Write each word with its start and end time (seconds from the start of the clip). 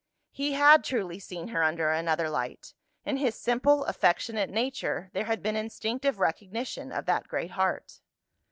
He 0.31 0.53
had 0.53 0.83
truly 0.83 1.19
seen 1.19 1.49
her 1.49 1.61
under 1.61 1.91
another 1.91 2.27
light. 2.27 2.73
In 3.05 3.17
his 3.17 3.35
simple 3.39 3.85
affectionate 3.85 4.49
nature, 4.49 5.11
there 5.13 5.25
had 5.25 5.43
been 5.43 5.55
instinctive 5.55 6.17
recognition 6.19 6.91
of 6.91 7.05
that 7.05 7.27
great 7.27 7.51
heart. 7.51 7.99